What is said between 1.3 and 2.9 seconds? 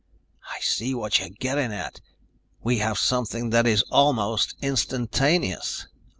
getting at! We